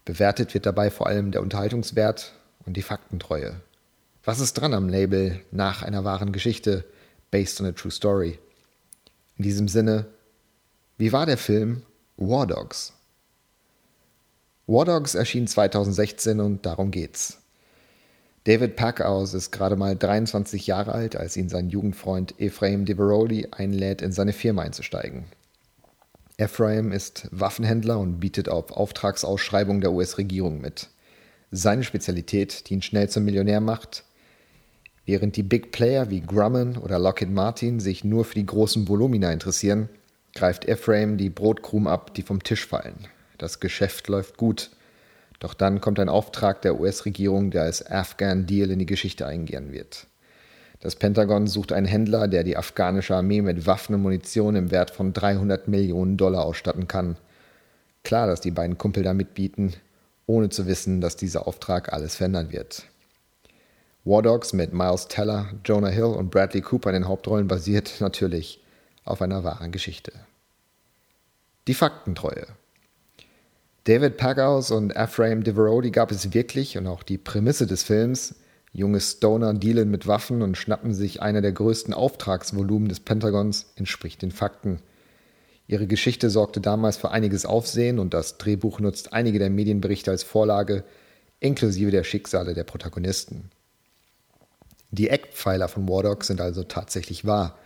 Bewertet 0.05 0.53
wird 0.53 0.67
dabei 0.67 0.91
vor 0.91 1.07
allem 1.07 1.31
der 1.31 1.41
Unterhaltungswert 1.41 2.33
und 2.67 2.77
die 2.77 2.83
Faktentreue. 2.83 3.59
Was 4.23 4.39
ist 4.39 4.53
dran 4.53 4.75
am 4.75 4.87
Label 4.87 5.39
nach 5.49 5.81
einer 5.81 6.03
wahren 6.03 6.31
Geschichte, 6.31 6.85
based 7.31 7.59
on 7.59 7.65
a 7.65 7.71
true 7.71 7.91
story? 7.91 8.37
In 9.37 9.45
diesem 9.45 9.67
Sinne, 9.67 10.05
wie 10.99 11.11
war 11.11 11.25
der 11.25 11.37
Film 11.37 11.81
War 12.17 12.45
Dogs? 12.45 12.93
War 14.67 14.85
Dogs 14.85 15.15
erschien 15.15 15.47
2016 15.47 16.39
und 16.39 16.67
darum 16.67 16.91
geht's. 16.91 17.39
David 18.49 18.77
Packaus 18.77 19.35
ist 19.35 19.51
gerade 19.51 19.75
mal 19.75 19.95
23 19.95 20.65
Jahre 20.65 20.93
alt, 20.93 21.15
als 21.15 21.37
ihn 21.37 21.49
sein 21.49 21.69
Jugendfreund 21.69 22.33
Ephraim 22.39 22.83
Diveroli 22.83 23.47
einlädt, 23.51 24.01
in 24.01 24.11
seine 24.11 24.33
Firma 24.33 24.63
einzusteigen. 24.63 25.25
Ephraim 26.37 26.91
ist 26.91 27.27
Waffenhändler 27.29 27.99
und 27.99 28.19
bietet 28.19 28.49
auf 28.49 28.71
Auftragsausschreibungen 28.71 29.81
der 29.81 29.91
US-Regierung 29.91 30.61
mit. 30.61 30.87
Seine 31.51 31.83
Spezialität, 31.83 32.67
die 32.67 32.73
ihn 32.73 32.81
schnell 32.81 33.07
zum 33.07 33.23
Millionär 33.23 33.61
macht, 33.61 34.03
während 35.05 35.35
die 35.35 35.43
Big 35.43 35.71
Player 35.71 36.09
wie 36.09 36.21
Grumman 36.21 36.75
oder 36.75 36.97
Lockheed 36.97 37.29
Martin 37.29 37.79
sich 37.79 38.03
nur 38.03 38.25
für 38.25 38.33
die 38.33 38.47
großen 38.47 38.87
Volumina 38.87 39.31
interessieren, 39.31 39.89
greift 40.33 40.65
Ephraim 40.65 41.17
die 41.17 41.29
Brotkrumen 41.29 41.87
ab, 41.87 42.15
die 42.15 42.23
vom 42.23 42.41
Tisch 42.41 42.65
fallen. 42.65 43.07
Das 43.37 43.59
Geschäft 43.59 44.07
läuft 44.07 44.37
gut. 44.37 44.71
Doch 45.39 45.53
dann 45.53 45.81
kommt 45.81 45.99
ein 45.99 46.09
Auftrag 46.09 46.61
der 46.61 46.79
US-Regierung, 46.79 47.51
der 47.51 47.63
als 47.63 47.85
Afghan 47.89 48.45
Deal 48.45 48.71
in 48.71 48.79
die 48.79 48.85
Geschichte 48.85 49.25
eingehen 49.25 49.71
wird. 49.71 50.07
Das 50.81 50.95
Pentagon 50.95 51.47
sucht 51.47 51.73
einen 51.73 51.85
Händler, 51.85 52.27
der 52.27 52.43
die 52.43 52.55
afghanische 52.55 53.15
Armee 53.15 53.41
mit 53.41 53.65
Waffen 53.65 53.95
und 53.95 54.01
Munition 54.01 54.55
im 54.55 54.71
Wert 54.71 54.91
von 54.91 55.11
300 55.11 55.67
Millionen 55.67 56.15
Dollar 56.15 56.45
ausstatten 56.45 56.87
kann. 56.87 57.17
Klar, 58.03 58.27
dass 58.27 58.39
die 58.39 58.51
beiden 58.51 58.77
Kumpel 58.77 59.03
da 59.03 59.13
mitbieten, 59.13 59.73
ohne 60.25 60.49
zu 60.49 60.67
wissen, 60.67 61.01
dass 61.01 61.17
dieser 61.17 61.47
Auftrag 61.47 61.91
alles 61.91 62.15
verändern 62.15 62.51
wird. 62.51 62.85
War 64.05 64.21
Dogs 64.21 64.53
mit 64.53 64.73
Miles 64.73 65.09
Teller, 65.09 65.49
Jonah 65.65 65.89
Hill 65.89 66.05
und 66.05 66.31
Bradley 66.31 66.61
Cooper 66.61 66.89
in 66.91 67.01
den 67.01 67.07
Hauptrollen 67.07 67.47
basiert 67.47 67.95
natürlich 67.99 68.63
auf 69.03 69.21
einer 69.21 69.43
wahren 69.43 69.71
Geschichte. 69.71 70.13
Die 71.67 71.73
Faktentreue. 71.73 72.47
David 73.85 74.17
Paghaus 74.17 74.71
und 74.71 74.95
Ephraim 74.95 75.43
Diverody 75.43 75.91
gab 75.91 76.11
es 76.11 76.33
wirklich 76.33 76.77
und 76.77 76.87
auch 76.87 77.03
die 77.03 77.17
Prämisse 77.17 77.65
des 77.65 77.83
Films, 77.83 78.35
junge 78.71 78.99
Stoner 78.99 79.53
dealen 79.53 79.89
mit 79.89 80.05
Waffen 80.05 80.41
und 80.41 80.57
schnappen 80.57 80.93
sich 80.93 81.21
einer 81.21 81.41
der 81.41 81.53
größten 81.53 81.93
Auftragsvolumen 81.93 82.89
des 82.89 82.99
Pentagons, 82.99 83.71
entspricht 83.75 84.21
den 84.21 84.31
Fakten. 84.31 84.81
Ihre 85.67 85.87
Geschichte 85.87 86.29
sorgte 86.29 86.61
damals 86.61 86.97
für 86.97 87.11
einiges 87.11 87.45
Aufsehen 87.45 87.99
und 87.99 88.13
das 88.13 88.37
Drehbuch 88.37 88.79
nutzt 88.79 89.13
einige 89.13 89.39
der 89.39 89.49
Medienberichte 89.49 90.11
als 90.11 90.23
Vorlage, 90.23 90.83
inklusive 91.39 91.91
der 91.91 92.03
Schicksale 92.03 92.53
der 92.53 92.63
Protagonisten. 92.63 93.49
Die 94.91 95.09
Eckpfeiler 95.09 95.67
von 95.67 95.87
War 95.87 96.03
Dogs 96.03 96.27
sind 96.27 96.41
also 96.41 96.63
tatsächlich 96.63 97.25
wahr. 97.25 97.57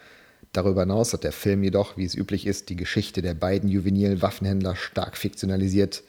Darüber 0.51 0.81
hinaus 0.81 1.13
hat 1.13 1.23
der 1.23 1.31
Film 1.31 1.63
jedoch, 1.63 1.97
wie 1.97 2.05
es 2.05 2.15
üblich 2.15 2.45
ist, 2.45 2.69
die 2.69 2.75
Geschichte 2.75 3.21
der 3.21 3.33
beiden 3.33 3.69
juvenilen 3.69 4.21
Waffenhändler 4.21 4.75
stark 4.75 5.17
fiktionalisiert 5.17 6.03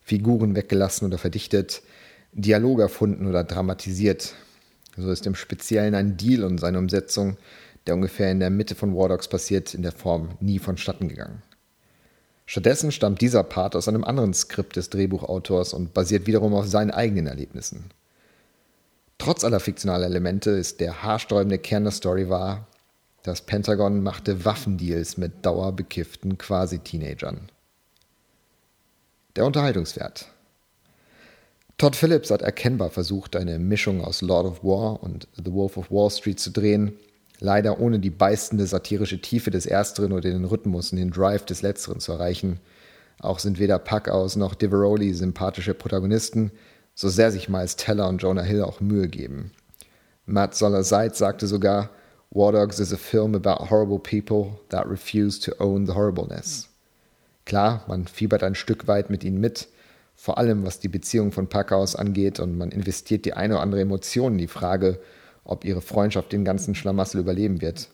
Figuren 0.00 0.54
weggelassen 0.56 1.06
oder 1.06 1.18
verdichtet, 1.18 1.82
Dialoge 2.32 2.82
erfunden 2.82 3.26
oder 3.26 3.44
dramatisiert. 3.44 4.34
So 4.96 5.10
ist 5.10 5.26
im 5.26 5.34
Speziellen 5.34 5.94
ein 5.94 6.16
Deal 6.16 6.44
und 6.44 6.58
seine 6.58 6.78
Umsetzung, 6.78 7.36
der 7.86 7.94
ungefähr 7.94 8.30
in 8.30 8.40
der 8.40 8.50
Mitte 8.50 8.74
von 8.74 8.94
War 8.96 9.08
Dogs 9.08 9.28
passiert, 9.28 9.74
in 9.74 9.82
der 9.82 9.92
Form 9.92 10.30
nie 10.40 10.58
vonstatten 10.58 11.08
gegangen. 11.08 11.42
Stattdessen 12.46 12.90
stammt 12.90 13.20
dieser 13.20 13.42
Part 13.42 13.76
aus 13.76 13.88
einem 13.88 14.04
anderen 14.04 14.32
Skript 14.32 14.76
des 14.76 14.88
Drehbuchautors 14.88 15.74
und 15.74 15.92
basiert 15.92 16.26
wiederum 16.26 16.54
auf 16.54 16.66
seinen 16.66 16.90
eigenen 16.90 17.26
Erlebnissen. 17.26 17.90
Trotz 19.18 19.44
aller 19.44 19.60
fiktionaler 19.60 20.06
Elemente 20.06 20.50
ist 20.52 20.80
der 20.80 21.02
haarsträubende 21.02 21.58
Kern 21.58 21.84
der 21.84 21.92
Story 21.92 22.30
wahr, 22.30 22.66
das 23.22 23.42
Pentagon 23.42 24.02
machte 24.02 24.44
Waffendeals 24.44 25.16
mit 25.16 25.44
dauerbekifften 25.44 26.38
Quasi-Teenagern. 26.38 27.50
Der 29.36 29.44
Unterhaltungswert. 29.44 30.26
Todd 31.76 31.94
Phillips 31.94 32.30
hat 32.30 32.42
erkennbar 32.42 32.90
versucht, 32.90 33.36
eine 33.36 33.58
Mischung 33.58 34.02
aus 34.02 34.20
Lord 34.20 34.46
of 34.46 34.64
War 34.64 35.02
und 35.02 35.28
The 35.36 35.52
Wolf 35.52 35.76
of 35.76 35.90
Wall 35.90 36.10
Street 36.10 36.40
zu 36.40 36.50
drehen, 36.50 36.94
leider 37.38 37.78
ohne 37.78 38.00
die 38.00 38.10
beißende 38.10 38.66
satirische 38.66 39.20
Tiefe 39.20 39.50
des 39.50 39.66
Ersteren 39.66 40.12
oder 40.12 40.22
den 40.30 40.44
Rhythmus 40.44 40.90
und 40.90 40.98
den 40.98 41.10
Drive 41.10 41.44
des 41.44 41.62
Letzteren 41.62 42.00
zu 42.00 42.12
erreichen. 42.12 42.58
Auch 43.20 43.38
sind 43.38 43.58
weder 43.58 43.78
Packaus 43.78 44.36
noch 44.36 44.54
Diveroli 44.54 45.14
sympathische 45.14 45.74
Protagonisten, 45.74 46.50
so 46.94 47.08
sehr 47.08 47.30
sich 47.30 47.48
Miles 47.48 47.76
Teller 47.76 48.08
und 48.08 48.22
Jonah 48.22 48.42
Hill 48.42 48.62
auch 48.62 48.80
Mühe 48.80 49.08
geben. 49.08 49.52
Matt 50.26 50.56
Zoller-Seitz 50.56 51.18
sagte 51.18 51.46
sogar, 51.46 51.90
War 52.30 52.52
Dogs 52.52 52.78
is 52.78 52.92
a 52.92 52.98
film 52.98 53.34
about 53.34 53.70
horrible 53.70 53.98
people 53.98 54.60
that 54.68 54.86
refuse 54.86 55.38
to 55.40 55.54
own 55.60 55.86
the 55.86 55.94
horribleness. 55.94 56.68
Klar, 57.46 57.84
man 57.88 58.06
fiebert 58.06 58.42
ein 58.42 58.54
Stück 58.54 58.86
weit 58.86 59.08
mit 59.08 59.24
ihnen 59.24 59.40
mit, 59.40 59.68
vor 60.14 60.36
allem 60.36 60.64
was 60.64 60.78
die 60.78 60.88
Beziehung 60.88 61.32
von 61.32 61.48
Packhaus 61.48 61.96
angeht 61.96 62.38
und 62.38 62.58
man 62.58 62.70
investiert 62.70 63.24
die 63.24 63.32
eine 63.32 63.54
oder 63.54 63.62
andere 63.62 63.80
Emotion 63.80 64.32
in 64.32 64.38
die 64.38 64.46
Frage, 64.46 65.00
ob 65.44 65.64
ihre 65.64 65.80
Freundschaft 65.80 66.32
den 66.32 66.44
ganzen 66.44 66.74
Schlamassel 66.74 67.20
überleben 67.20 67.62
wird. 67.62 67.88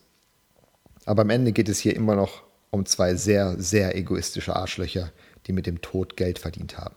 Aber 1.06 1.22
am 1.22 1.30
Ende 1.30 1.52
geht 1.52 1.68
es 1.68 1.78
hier 1.78 1.94
immer 1.94 2.16
noch 2.16 2.42
um 2.70 2.86
zwei 2.86 3.14
sehr, 3.14 3.54
sehr 3.60 3.96
egoistische 3.96 4.56
Arschlöcher, 4.56 5.12
die 5.46 5.52
mit 5.52 5.66
dem 5.66 5.80
Tod 5.80 6.16
Geld 6.16 6.40
verdient 6.40 6.76
haben. 6.76 6.96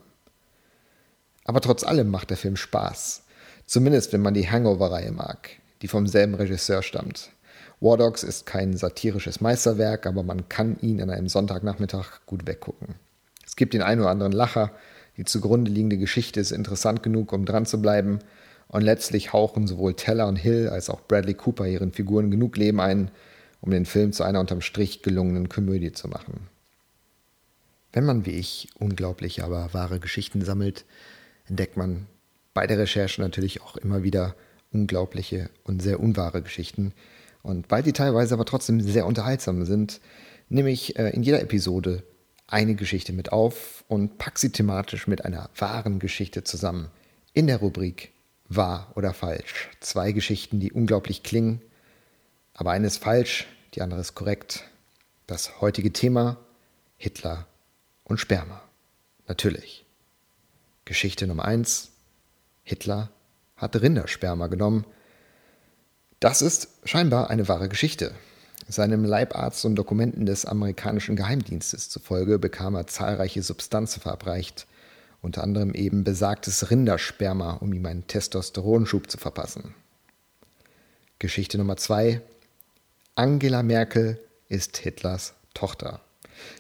Aber 1.46 1.62
trotz 1.62 1.84
allem 1.84 2.10
macht 2.10 2.32
der 2.32 2.38
Film 2.38 2.56
Spaß. 2.56 3.24
Zumindest 3.68 4.12
wenn 4.12 4.22
man 4.22 4.34
die 4.34 4.50
Hangover-Reihe 4.50 5.12
mag, 5.12 5.52
die 5.82 5.88
vom 5.88 6.08
selben 6.08 6.36
Regisseur 6.36 6.82
stammt. 6.82 7.32
War 7.80 7.98
Dogs 7.98 8.24
ist 8.24 8.46
kein 8.46 8.76
satirisches 8.76 9.40
Meisterwerk, 9.42 10.08
aber 10.08 10.24
man 10.24 10.50
kann 10.50 10.78
ihn 10.80 11.02
an 11.02 11.10
einem 11.10 11.28
Sonntagnachmittag 11.28 12.22
gut 12.26 12.48
weggucken. 12.48 12.96
Es 13.46 13.56
gibt 13.56 13.74
den 13.74 13.84
einen 13.84 14.02
oder 14.02 14.10
anderen 14.10 14.32
Lacher, 14.32 14.72
die 15.18 15.26
zugrunde 15.26 15.72
liegende 15.72 15.98
Geschichte 15.98 16.40
ist 16.40 16.52
interessant 16.52 17.04
genug, 17.04 17.34
um 17.34 17.46
dran 17.46 17.66
zu 17.66 17.82
bleiben, 17.82 18.20
und 18.70 18.82
letztlich 18.82 19.32
hauchen 19.32 19.66
sowohl 19.66 19.94
Teller 19.94 20.28
und 20.28 20.36
Hill 20.36 20.68
als 20.68 20.90
auch 20.90 21.02
Bradley 21.02 21.36
Cooper 21.36 21.66
ihren 21.66 21.94
Figuren 21.94 22.30
genug 22.30 22.58
Leben 22.58 22.82
ein, 22.82 23.12
um 23.62 23.72
den 23.72 23.86
Film 23.86 24.12
zu 24.12 24.24
einer 24.24 24.42
unterm 24.42 24.62
Strich 24.62 25.02
gelungenen 25.04 25.48
Komödie 25.48 25.94
zu 25.94 26.10
machen. 26.10 26.50
Wenn 27.94 28.06
man 28.06 28.26
wie 28.26 28.32
ich 28.32 28.70
unglaubliche, 28.78 29.44
aber 29.44 29.74
wahre 29.74 30.00
Geschichten 30.00 30.44
sammelt, 30.44 30.86
entdeckt 31.48 31.78
man 31.78 32.08
bei 32.54 32.68
der 32.68 32.78
Recherche 32.78 33.22
natürlich 33.22 33.62
auch 33.62 33.78
immer 33.78 34.04
wieder 34.04 34.36
unglaubliche 34.72 35.50
und 35.64 35.82
sehr 35.82 36.00
unwahre 36.00 36.42
Geschichten, 36.42 36.94
und 37.48 37.72
weil 37.72 37.82
die 37.82 37.94
teilweise 37.94 38.34
aber 38.34 38.44
trotzdem 38.44 38.82
sehr 38.82 39.06
unterhaltsam 39.06 39.64
sind, 39.64 40.02
nehme 40.50 40.70
ich 40.70 41.00
äh, 41.00 41.12
in 41.12 41.24
jeder 41.24 41.42
Episode 41.42 42.04
eine 42.46 42.76
Geschichte 42.76 43.14
mit 43.14 43.32
auf 43.32 43.86
und 43.88 44.18
packe 44.18 44.40
sie 44.40 44.52
thematisch 44.52 45.08
mit 45.08 45.24
einer 45.24 45.50
wahren 45.56 46.00
Geschichte 46.00 46.44
zusammen. 46.44 46.90
In 47.34 47.48
der 47.48 47.58
Rubrik 47.58 48.12
Wahr 48.50 48.92
oder 48.96 49.14
falsch. 49.14 49.70
Zwei 49.80 50.12
Geschichten, 50.12 50.60
die 50.60 50.72
unglaublich 50.72 51.24
klingen, 51.24 51.62
aber 52.54 52.72
eine 52.72 52.88
ist 52.88 52.98
falsch, 52.98 53.48
die 53.76 53.82
andere 53.82 54.02
ist 54.02 54.16
korrekt. 54.16 54.64
Das 55.26 55.62
heutige 55.62 55.94
Thema 55.94 56.38
Hitler 56.98 57.48
und 58.04 58.20
Sperma. 58.20 58.62
Natürlich. 59.28 59.86
Geschichte 60.86 61.28
Nummer 61.28 61.46
eins: 61.46 61.92
Hitler 62.64 63.10
hat 63.58 63.76
Rindersperma 63.76 64.48
genommen 64.48 64.86
das 66.20 66.42
ist 66.42 66.70
scheinbar 66.84 67.30
eine 67.30 67.48
wahre 67.48 67.70
Geschichte. 67.70 68.12
Seinem 68.68 69.06
Leibarzt 69.06 69.64
und 69.66 69.76
Dokumenten 69.76 70.26
des 70.26 70.46
amerikanischen 70.46 71.16
Geheimdienstes 71.16 71.90
zufolge 71.90 72.40
bekam 72.40 72.74
er 72.74 72.88
zahlreiche 72.88 73.44
Substanzen 73.44 74.02
verabreicht 74.02 74.66
unter 75.22 75.44
anderem 75.44 75.74
eben 75.74 76.04
besagtes 76.04 76.70
Rindersperma, 76.70 77.54
um 77.54 77.74
ihm 77.74 77.86
einen 77.86 78.08
Testosteronschub 78.08 79.10
zu 79.10 79.18
verpassen. 79.18 79.74
Geschichte 81.20 81.58
Nummer 81.58 81.76
zwei. 81.76 82.22
Angela 83.16 83.64
Merkel 83.64 84.20
ist 84.48 84.78
Hitlers 84.78 85.34
Tochter. 85.54 86.02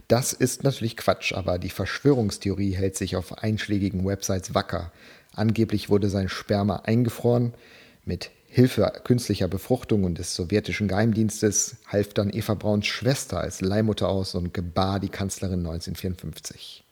Das 0.07 0.33
ist 0.33 0.63
natürlich 0.63 0.97
Quatsch, 0.97 1.33
aber 1.33 1.59
die 1.59 1.69
Verschwörungstheorie 1.69 2.71
hält 2.71 2.97
sich 2.97 3.15
auf 3.15 3.43
einschlägigen 3.43 4.05
Websites 4.05 4.55
wacker. 4.55 4.91
Angeblich 5.37 5.89
wurde 5.91 6.09
sein 6.09 6.29
Sperma 6.29 6.77
eingefroren. 6.77 7.53
Mit 8.05 8.31
Hilfe 8.47 8.91
künstlicher 9.03 9.47
Befruchtung 9.47 10.03
und 10.03 10.17
des 10.17 10.33
sowjetischen 10.33 10.87
Geheimdienstes 10.87 11.77
half 11.85 12.11
dann 12.15 12.33
Eva 12.33 12.55
Brauns 12.55 12.87
Schwester 12.87 13.39
als 13.39 13.61
Leihmutter 13.61 14.09
aus 14.09 14.33
und 14.33 14.51
gebar 14.51 14.99
die 14.99 15.09
Kanzlerin 15.09 15.59
1954. 15.59 16.83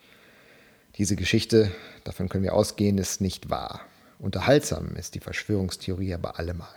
Diese 0.98 1.16
Geschichte, 1.16 1.72
davon 2.04 2.30
können 2.30 2.44
wir 2.44 2.54
ausgehen, 2.54 3.00
ist 3.00 3.20
nicht 3.20 3.50
wahr. 3.50 3.82
Unterhaltsam 4.20 4.96
ist 4.96 5.16
die 5.16 5.22
Verschwörungstheorie 5.22 6.14
aber 6.14 6.38
allemal. 6.38 6.68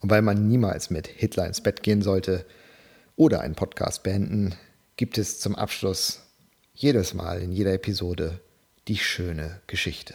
Und 0.00 0.10
weil 0.10 0.20
man 0.20 0.46
niemals 0.46 0.90
mit 0.90 1.06
Hitler 1.06 1.46
ins 1.46 1.62
Bett 1.62 1.82
gehen 1.82 2.02
sollte 2.02 2.44
oder 3.16 3.40
einen 3.40 3.54
Podcast 3.54 4.02
beenden, 4.02 4.54
gibt 4.96 5.16
es 5.16 5.40
zum 5.40 5.54
Abschluss 5.54 6.20
jedes 6.74 7.14
Mal 7.14 7.40
in 7.40 7.50
jeder 7.50 7.72
Episode 7.72 8.40
die 8.90 8.96
schöne 8.96 9.60
Geschichte. 9.68 10.14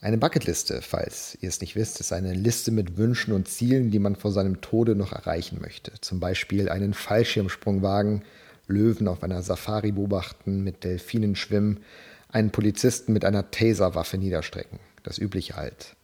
Eine 0.00 0.18
Bucketliste, 0.18 0.82
falls 0.82 1.36
ihr 1.40 1.48
es 1.48 1.60
nicht 1.60 1.74
wisst, 1.74 1.98
ist 1.98 2.12
eine 2.12 2.32
Liste 2.32 2.70
mit 2.70 2.96
Wünschen 2.96 3.34
und 3.34 3.48
Zielen, 3.48 3.90
die 3.90 3.98
man 3.98 4.14
vor 4.14 4.30
seinem 4.30 4.60
Tode 4.60 4.94
noch 4.94 5.12
erreichen 5.12 5.60
möchte. 5.60 5.94
Zum 6.00 6.20
Beispiel 6.20 6.68
einen 6.68 6.94
Fallschirmsprung 6.94 7.82
wagen, 7.82 8.22
Löwen 8.68 9.08
auf 9.08 9.24
einer 9.24 9.42
Safari 9.42 9.90
beobachten, 9.90 10.62
mit 10.62 10.84
Delfinen 10.84 11.34
schwimmen, 11.34 11.80
einen 12.28 12.52
Polizisten 12.52 13.12
mit 13.12 13.24
einer 13.24 13.50
Taserwaffe 13.50 14.16
niederstrecken. 14.16 14.78
Das 15.02 15.18
übliche 15.18 15.56
halt. 15.56 15.96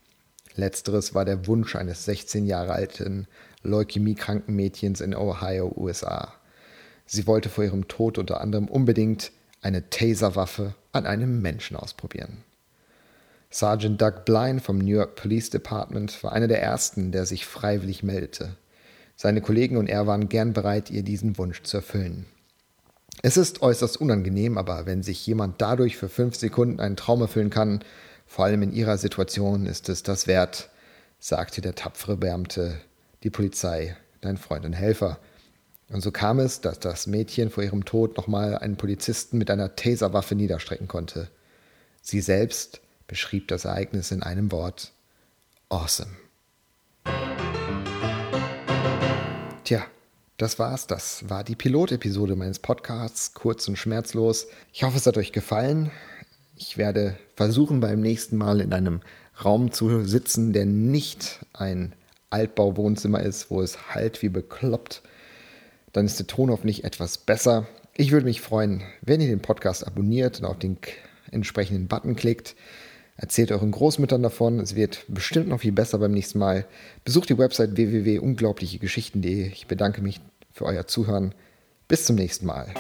Letzteres 0.57 1.15
war 1.15 1.25
der 1.25 1.47
Wunsch 1.47 1.77
eines 1.77 2.07
16 2.07 2.45
Jahre 2.45 2.73
alten 2.73 3.29
leukämiekranken 3.63 4.57
Mädchens 4.57 5.01
in 5.01 5.15
Ohio, 5.15 5.73
USA. 5.77 6.35
Sie 7.07 7.29
wollte 7.29 7.51
vor 7.51 7.63
ihrem 7.63 7.87
Tod 7.87 8.19
unter 8.19 8.41
anderem 8.41 8.67
unbedingt 8.67 9.31
eine 9.65 9.89
Taserwaffe 9.91 10.75
an 10.93 11.07
einem 11.07 11.41
Menschen 11.41 11.77
ausprobieren. 11.77 12.45
Sergeant 13.51 14.01
Doug 14.01 14.25
Blind 14.25 14.61
vom 14.61 14.79
New 14.79 14.97
York 14.97 15.17
Police 15.17 15.51
Department 15.51 16.23
war 16.23 16.33
einer 16.33 16.49
der 16.49 16.63
ersten, 16.63 17.13
der 17.13 17.25
sich 17.25 17.47
freiwillig 17.47 18.03
meldete. 18.03 18.57
Seine 19.17 19.41
Kollegen 19.41 19.77
und 19.77 19.89
er 19.89 20.07
waren 20.07 20.29
gern 20.29 20.53
bereit, 20.53 20.91
ihr 20.91 21.03
diesen 21.03 21.39
Wunsch 21.39 21.63
zu 21.63 21.79
erfüllen. 21.79 22.27
Es 23.23 23.37
ist 23.37 23.63
äußerst 23.63 24.01
unangenehm, 24.01 24.59
aber 24.59 24.87
wenn 24.87 25.03
sich 25.03 25.27
jemand 25.27 25.63
dadurch 25.63 25.97
für 25.97 26.09
fünf 26.09 26.35
Sekunden 26.35 26.81
einen 26.81 26.97
Traum 26.97 27.23
erfüllen 27.23 27.51
kann, 27.51 27.81
vor 28.27 28.45
allem 28.45 28.63
in 28.63 28.73
ihrer 28.73 28.99
Situation, 28.99 29.67
ist 29.67 29.89
es 29.89 30.03
das 30.03 30.27
wert, 30.27 30.69
sagte 31.21 31.61
der 31.61 31.75
tapfere 31.75 32.17
Beamte, 32.17 32.81
die 33.23 33.31
Polizei, 33.31 33.97
dein 34.21 34.37
Freund 34.37 34.67
und 34.67 34.73
Helfer. 34.73 35.19
Und 35.91 36.01
so 36.01 36.11
kam 36.11 36.39
es, 36.39 36.61
dass 36.61 36.81
das 36.81 37.07
Mädchen 37.07 37.51
vor 37.51 37.63
ihrem 37.63 37.85
Tod 37.85 38.17
nochmal 38.17 38.57
einen 38.59 38.77
Polizisten 38.77 39.39
mit 39.39 39.51
einer 39.51 39.77
Taserwaffe 39.77 40.35
niederstrecken 40.35 40.89
konnte. 40.89 41.29
Sie 42.03 42.21
selbst 42.21 42.81
beschrieb 43.07 43.49
das 43.49 43.65
Ereignis 43.65 44.11
in 44.11 44.23
einem 44.23 44.51
Wort. 44.51 44.93
Awesome. 45.69 46.11
Tja, 49.65 49.85
das 50.37 50.59
war's. 50.59 50.87
Das 50.87 51.29
war 51.29 51.45
die 51.45 51.57
Pilotepisode 51.57 52.37
meines 52.37 52.59
Podcasts, 52.59 53.35
kurz 53.35 53.69
und 53.69 53.77
schmerzlos. 53.77 54.47
Ich 54.73 54.83
hoffe, 54.83 54.97
es 54.97 55.07
hat 55.07 55.17
euch 55.17 55.33
gefallen. 55.33 55.91
Ich 56.57 56.77
werde 56.79 57.17
versuchen, 57.37 57.81
beim 57.81 58.01
nächsten 58.01 58.37
Mal 58.37 58.61
in 58.61 58.73
einem 58.73 59.01
Raum 59.45 59.73
zu 59.73 60.05
sitzen, 60.05 60.53
der 60.53 60.67
nicht 60.67 61.41
ein 61.53 61.95
Altbauwohnzimmer 62.31 63.21
ist, 63.21 63.51
wo 63.51 63.63
es 63.63 63.95
halt 63.95 64.23
wie 64.23 64.29
bekloppt. 64.29 65.03
Dann 65.95 66.07
ist 66.07 66.19
der 66.19 66.27
Ton 66.27 66.51
hoffentlich 66.51 66.85
etwas 66.85 67.17
besser. 67.17 67.67
Ich 67.97 68.11
würde 68.11 68.27
mich 68.27 68.41
freuen, 68.41 68.83
wenn 69.01 69.21
ihr 69.21 69.29
den 69.29 69.41
Podcast 69.41 69.87
abonniert 69.87 70.41
und 70.41 70.45
auf 70.45 70.59
den 70.59 70.77
entsprechenden 71.31 71.87
Button 71.87 72.17
klickt. 72.17 72.57
Erzählt 73.17 73.53
euren 73.53 73.71
Großmüttern 73.71 74.23
davon. 74.23 74.59
Es 74.59 74.75
wird 74.75 75.05
bestimmt 75.07 75.49
noch 75.49 75.61
viel 75.61 75.71
besser 75.71 75.99
beim 75.99 76.11
nächsten 76.11 76.41
Mal. 76.41 76.67
Besucht 77.05 77.29
die 77.29 77.39
Website 77.39 77.77
www.unglaublichegeschichten.de. 77.77 79.47
Ich 79.47 79.69
bedanke 79.69 80.03
mich 80.03 80.21
für 80.53 80.65
euer 80.65 80.89
Zuhören. 80.89 81.33
Bis 81.87 82.07
zum 82.07 82.17
nächsten 82.17 82.47
Mal. 82.47 82.75